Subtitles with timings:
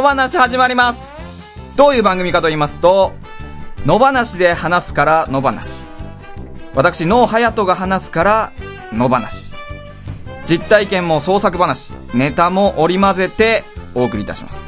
[0.00, 1.32] 野放し始まります。
[1.74, 3.14] どういう番組かと言いますと
[3.84, 5.82] 野放しで話すから野放し。
[6.72, 8.52] 私野隼人が話すから
[8.92, 9.52] 野放し。
[10.44, 13.64] 実体験も創作話ネタも織り交ぜて
[13.96, 14.64] お送りいたします。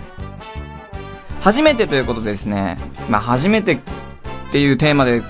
[1.40, 2.76] 初めてということでですね
[3.08, 3.78] まあ初めてっ
[4.50, 5.22] ていうテーマで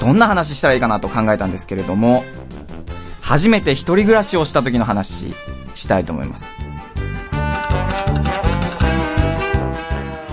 [0.00, 2.22] どんな話したらいいかなと考えたんですけれども
[3.20, 5.34] 初めて一人暮らしをした時の話
[5.74, 6.69] したいと思います。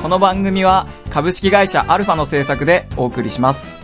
[0.08, 3.76] この番組は株式会社アルファの制作でお送りします。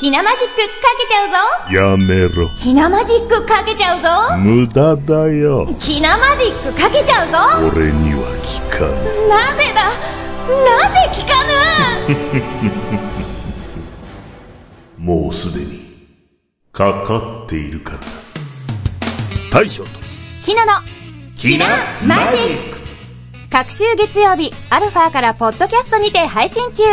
[0.00, 0.64] ひなマジックか
[1.00, 1.72] けちゃうぞ。
[1.72, 2.48] やめろ。
[2.56, 4.36] ひなマジックかけちゃうぞ。
[4.38, 5.66] 無駄だよ。
[5.78, 7.68] ひなマジックかけちゃうぞ。
[7.72, 9.28] 俺には効かぬ。
[9.28, 9.92] なぜだ？
[10.64, 11.44] なぜ聞か
[14.98, 14.98] ぬ？
[14.98, 15.80] もうすでに、
[16.72, 18.04] かかっているからだ。
[19.52, 19.90] 大将と、
[20.44, 20.72] ひなの。
[21.36, 21.66] ひな
[22.02, 22.69] マジック
[23.52, 26.84] 各週月曜日アルファからポッドキャストにて配信中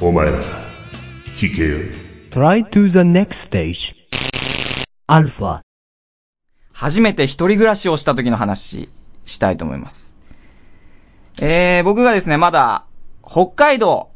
[0.00, 0.38] お前ら、
[1.34, 1.78] 聞けよ。
[2.30, 3.94] Try to the next stage.
[5.06, 5.60] Alpha.
[6.72, 8.88] 初めて一人暮らしをした時の話
[9.26, 10.16] したいと思います。
[11.42, 12.86] えー、僕がですね、まだ
[13.22, 14.08] 北海道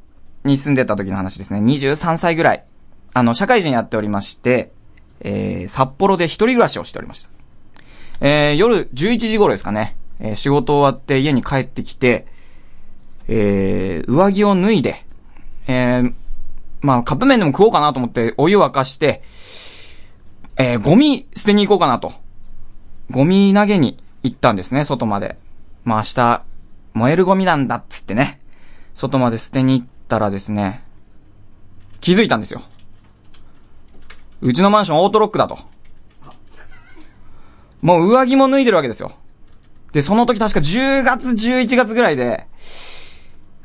[0.45, 1.61] に住んでた時の話ですね。
[1.61, 2.65] 23歳ぐらい。
[3.13, 4.73] あの、社会人やっておりまして、
[5.21, 7.31] えー、札幌で一人暮らしをしておりました。
[8.23, 9.95] えー、夜11時頃ですかね。
[10.21, 12.27] えー、仕事終わって家に帰ってきて、
[13.29, 15.05] えー、上着を脱いで、
[15.67, 16.13] えー、
[16.81, 19.23] まあ、カップ麺でも食おうかなと思ってお湯沸かして、
[20.57, 22.13] えー、ゴミ捨てに行こうかなと。
[23.11, 25.37] ゴミ投げに行ったんですね、外まで。
[25.85, 26.43] まあ明日、
[26.95, 28.41] 燃えるゴミなんだっつってね。
[28.95, 30.83] 外まで捨てに行ったらですね、
[32.01, 32.63] 気づいたんですよ。
[34.41, 35.59] うちのマンションオートロックだと。
[37.83, 39.13] もう上着も脱いでるわけですよ。
[39.93, 42.47] で、その時確か10月、11月ぐらいで、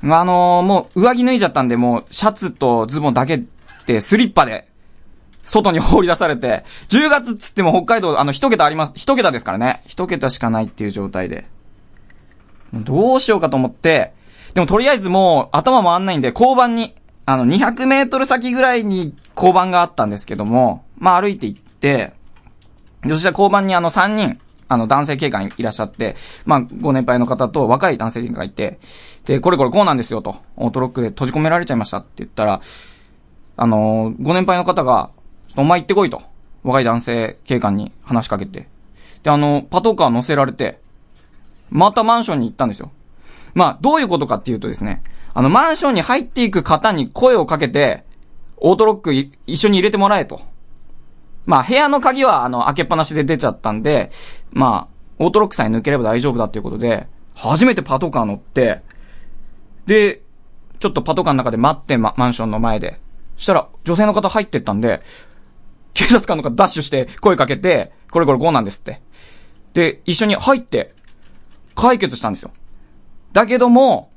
[0.02, 3.44] まあ、あのーもう上着脱いじゃったんで、もうシャツとズボンだけ
[3.86, 4.68] でスリッパで、
[5.44, 9.82] 外に放り出されて、10月っつっても北海道、あの、一桁あります、一桁ですからね。
[9.86, 11.48] 一桁しかないっていう状態で。
[12.74, 14.14] どうしようかと思って、
[14.54, 16.94] でもとりあえずもう頭回んないんで、交番に、
[17.26, 22.14] あの、200メートル先ぐらいに交番があったんですけども、まあ歩いて行って、
[23.04, 24.40] でそしたら交番にあの3人、
[24.72, 26.16] あの男性警官いらっしゃって、
[26.46, 28.80] まあご年配の方と若い男性警官がいて、
[29.26, 32.62] で、これこれこうなんですよと、オートロックで閉じ込められちゃいましたって言ったら、
[33.58, 35.12] あのーご年配の方が、
[35.58, 36.22] お前行ってこいと。
[36.64, 38.70] 若い男性警官に話しかけて。
[39.24, 40.80] で、あの、パトカー乗せられて、
[41.70, 42.92] またマンションに行ったんですよ。
[43.54, 45.04] まあ、どういうことかっていうとですね、
[45.34, 48.06] あの、マンションに入っていく方に声をかけて、
[48.56, 50.42] オートロック一緒に入れてもらえと。
[51.46, 54.12] まあ、部屋の鍵は、あの、開けっぱなしで出ちゃったんで、
[54.52, 58.82] まあ、オートロックさえ抜ければ大丈夫だっていうことで、初めてパトカー乗って、
[59.86, 60.22] で、
[60.80, 63.00] ちょっとパトカーの中で待って、ま、マンションの前で。
[63.38, 65.02] したら、女性の方入ってったんで、
[65.94, 69.02] 警察官の方ダッシュして声かけて、これこれこうなんですって。
[69.74, 70.94] で、一緒に入って、
[71.76, 72.52] 解決したんですよ。
[73.34, 74.12] だけども、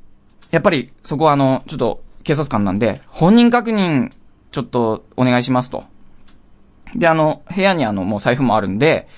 [0.50, 4.12] やっぱり、そこはあの、ちょっと、警察官なんで、本人確認、
[4.50, 5.84] ちょっと、お願いしますと。
[6.94, 9.08] で、あの、部屋にあの、もう財布もあるんで、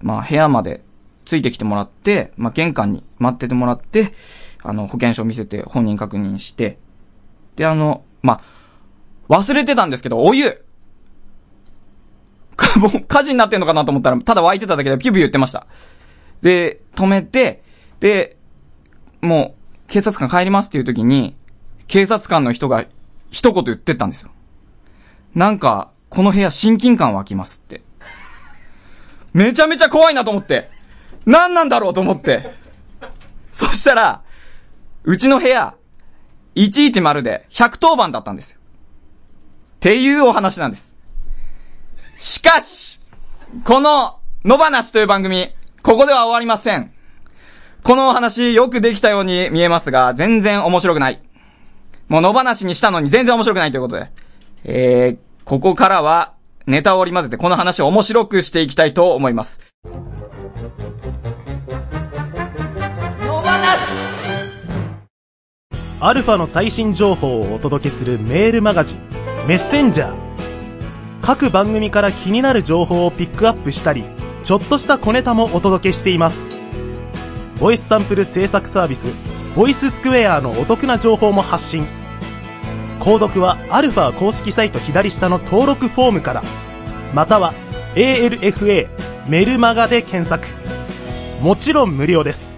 [0.00, 0.82] まあ、部屋まで
[1.24, 4.12] ついてきてもらって、まあ、玄関に待っててもらって、
[4.62, 6.78] あの、保険証見せて本人確認して、
[7.56, 8.42] で、あの、ま
[9.28, 10.64] あ、忘れてたんですけど、お湯
[12.76, 15.66] もう火事になってんのかなと思ったら、ただ沸いてただけでピュピュ言ってました。
[16.42, 17.62] で、止めて、
[18.00, 18.36] で、
[19.20, 21.36] もう、警察官帰りますっていう時に、
[21.86, 22.84] 警察官の人が
[23.30, 24.30] 一言言ってったんですよ。
[25.34, 27.80] なんか、この部屋親近感湧きますって。
[29.32, 30.68] めちゃめちゃ怖いなと思って。
[31.24, 32.52] 何なんだろうと思って。
[33.50, 34.22] そしたら、
[35.04, 35.74] うちの部屋、
[36.54, 38.58] 110で110番だったんですよ。
[38.60, 40.98] っていうお話なんです。
[42.18, 43.00] しかし、
[43.64, 46.92] この、野放しという番組、ここでは終わりません。
[47.84, 51.22] このお話、よくできたように見えますが、全然面白くない。
[52.08, 54.10] もう野放しにしたのに全然面白くないということで。
[54.64, 56.34] えー、ここからは、
[56.66, 59.60] ネタを織り交ぜてこの話を面白くしていきたいと思います。
[66.00, 68.98] アルファの最新情報をお届けするメールマガジン、
[69.46, 70.14] メッセンジャー。
[71.20, 74.04] 各番組から気になる情報をピックアップしたり、
[74.42, 76.38] ちょっとした小ネタもお届けしています。
[77.60, 79.06] ボイスサンプル制作サービス、
[79.54, 81.86] ボイススクエアのお得な情報も発信。
[83.02, 86.42] 購読はアルファ公式サイト左下の登録フォームから、
[87.12, 87.52] または
[87.96, 88.88] ALFA
[89.28, 90.46] メルマガで検索。
[91.42, 92.54] もちろん無料です。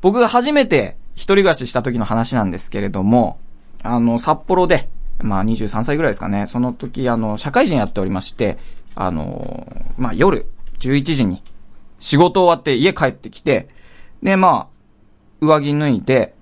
[0.00, 3.38] 僕が初めて一人暮らしした時の話なんですけれども、
[3.82, 4.88] あの、札幌で、
[5.20, 8.56] まあ23歳ぐらいですかね、その時あの、社会人やっておりまして、
[8.94, 10.46] あの、まあ夜
[10.78, 11.42] 11時に
[12.00, 13.68] 仕事終わって家帰ってきて、
[14.22, 14.78] で、まあ、
[15.40, 16.34] 上着脱いで、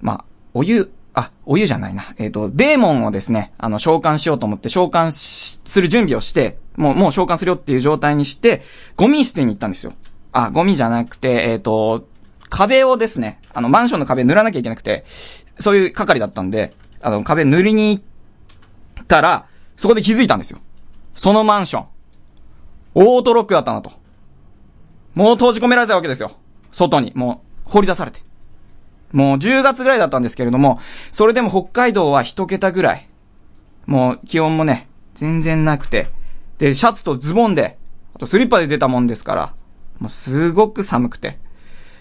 [0.00, 0.24] まあ、
[0.54, 2.14] お湯、あ、お湯じゃないな。
[2.18, 8.62] えっ、と、デーモンをですね、あの、召喚しようと思って召喚、する準備をして、もう、もう召喚するよっていう状態にして、
[8.96, 9.92] ゴミ捨てに行ったんですよ。
[10.32, 12.06] あ、ゴミじゃなくて、えっ、と、
[12.48, 15.04] 壁をですね、あの、マンションの壁塗らなきゃいけなくて、
[15.58, 18.00] そういう係だったんで、あの、壁塗りに行
[19.02, 20.60] ったら、そこで気づいたんですよ。
[21.14, 21.86] そのマンション。
[22.94, 23.92] オートロックだったなと。
[25.14, 26.32] もう閉じ込められたわけですよ。
[26.72, 27.12] 外に。
[27.14, 28.20] もう、放り出されて。
[29.12, 30.78] もう10月ぐらいだったんですけれども、
[31.10, 33.08] それでも北海道は一桁ぐらい。
[33.86, 36.10] もう気温もね、全然なくて。
[36.58, 37.76] で、シャツとズボンで、
[38.14, 39.54] あとスリッパで出たもんですから、
[39.98, 41.38] もうすごく寒くて。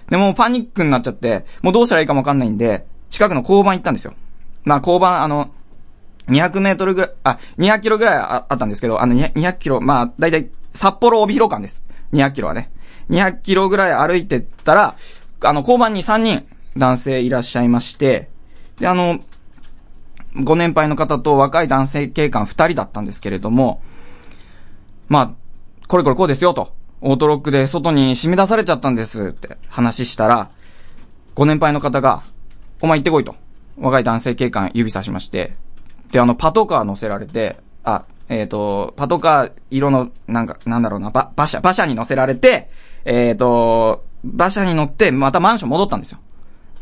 [0.09, 4.13] で、もうパニックになっちゃって、もうどうしたらいいかもわかんないんで、近くの交番行ったんですよ。
[4.63, 5.51] まあ交番、あの、
[6.27, 11.83] 200メートルぐらい、あ、200キロぐらいああったんですけど、あの200 200キロ、まあ、だいたい札幌帯広間です。
[12.13, 12.69] 200キロはね。
[13.09, 14.95] 200キロぐらい歩いてったら、
[15.41, 16.45] あの、交番に3人
[16.77, 18.29] 男性いらっしゃいまして、
[18.79, 19.19] で、あの、
[20.35, 23.81] ご年配の方と若い男性警官2人だったんですけれども、
[25.07, 25.31] まあ、
[25.87, 26.73] これこれこうですよと。
[27.01, 30.49] オートロックで外に締め出されちゃったんですって話したら、
[31.33, 32.23] ご年配の方が、
[32.81, 33.35] お前行ってこいと。
[33.77, 35.55] 若い男性警官指さしまして、
[36.11, 42.69] で、あの、パトカー乗せられて、あ、えっ、と、パトカー色の、なんか、なんだろうな、ば、馬車、馬車に乗せられて、
[43.03, 46.19] えっ、と、馬車に乗って、またマンション戻ったんですよ。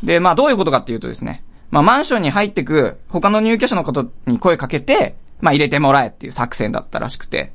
[0.02, 7.52] で、まあ、どういうことかっていうとですね、まあ、マンションに入ってく、他の入居者の方に声かけて、まあ、入れてもらえっていう作戦だったらしくて。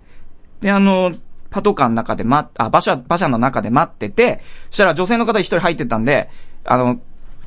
[0.61, 1.13] で、あの、
[1.49, 6.29] パトカーの中で待っ、あ、馬車、馬車の中で待ってて、そしたら女性の方一人入ってたんで、
[6.65, 6.99] あの、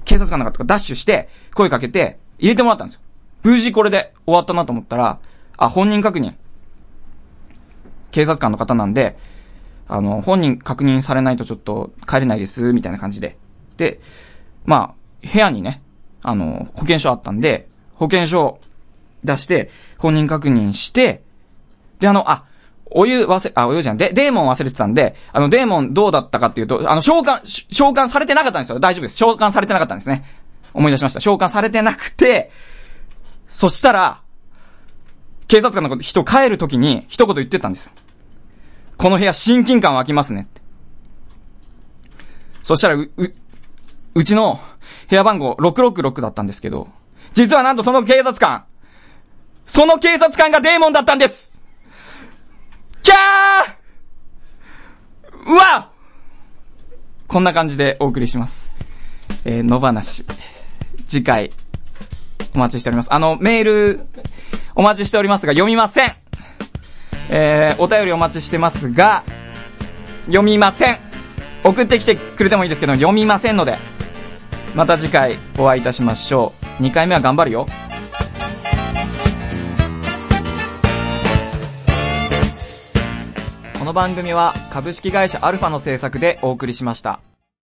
[0.04, 3.00] 警察官の方がダッシュして、声かけて、入れてもらったんですよ。
[3.42, 5.19] 無事これで終わったなと思ったら、
[5.56, 6.34] あ、本人確認。
[8.10, 9.18] 警察官の方なんで、
[9.88, 13.36] あの、本人確認されないとちょっと帰れないです、みたいな感じで。
[13.76, 14.00] で、
[14.64, 15.82] まあ、部屋にね、
[16.22, 18.58] あの、保険証あったんで、保険証
[19.24, 21.22] 出して、本人確認して、
[22.00, 22.44] で、あの、あ、
[22.90, 23.96] お湯忘れ、あ、お湯じゃん。
[23.96, 28.80] で、デーモン忘れてたんで、あの、デーモンどうだったかっていうと、あの、召喚、召喚されてなかったんですよ。
[28.80, 29.16] 大丈夫です。
[29.16, 30.24] 召喚されてなかったんですね。
[30.72, 31.20] 思い出しました。
[31.20, 32.50] 召喚されてなくて、
[33.48, 34.20] そしたら、
[35.48, 37.93] 警察官の人帰るときに一言言ってたんですよ。
[38.96, 40.60] この部屋親近感湧きますねって。
[42.62, 43.32] そしたら、う、う、
[44.14, 44.60] うちの
[45.08, 46.88] 部屋番号666だったんですけど、
[47.32, 48.64] 実はなんとその警察官、
[49.66, 51.62] その警察官がデーモンだったんです
[53.02, 53.76] キャー
[55.52, 55.90] うわ
[57.28, 58.72] こんな感じでお送りします。
[59.44, 60.25] えー、野放し。
[61.06, 61.52] 次回、
[62.54, 63.12] お待ちしております。
[63.12, 64.06] あの、メール、
[64.76, 66.11] お待ちしておりますが、読みません。
[67.31, 69.25] えー、お便りお待ちしてますが、
[70.26, 70.99] 読みません。
[71.64, 73.78] 送ってきてくれてもいいですけど、読みませんので、
[74.75, 76.83] また次回お会いいたしましょう。
[76.83, 77.66] 2回目は頑張るよ。
[83.78, 87.21] この番組は株式会社アルファの制作でお送りしました。